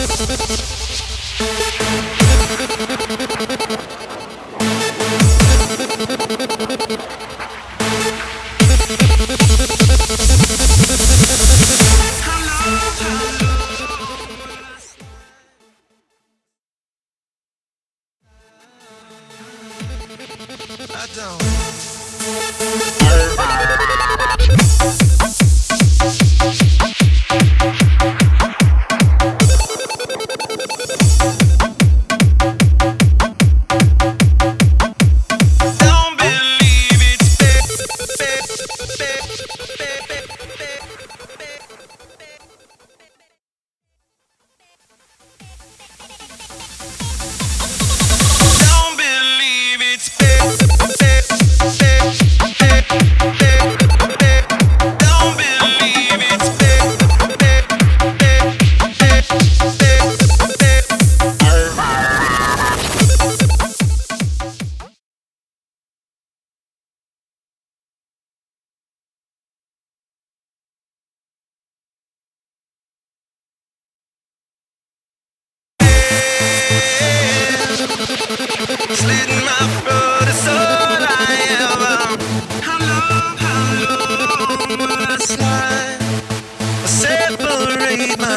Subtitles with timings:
[0.00, 0.04] I
[21.14, 21.38] don't.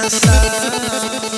[0.10, 1.31] Side.